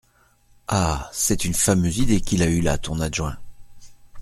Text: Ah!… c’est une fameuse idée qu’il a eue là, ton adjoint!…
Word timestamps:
Ah!… 0.67 1.07
c’est 1.13 1.45
une 1.45 1.53
fameuse 1.53 1.99
idée 1.99 2.21
qu’il 2.21 2.41
a 2.41 2.47
eue 2.49 2.61
là, 2.61 2.79
ton 2.79 2.99
adjoint!… 3.01 3.37